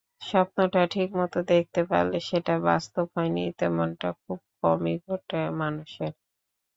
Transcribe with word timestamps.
স্বপ্নটা 0.21 0.81
ঠিকমতো 0.93 1.39
দেখতে 1.51 1.81
পারলে 1.89 2.17
সেটা 2.29 2.53
বাস্তব 2.67 3.05
হয়নি, 3.15 3.43
তেমনটা 3.59 4.09
খুব 4.21 4.39
কমই 4.59 4.95
ঘটে 5.05 5.39
মানুষের। 5.61 6.11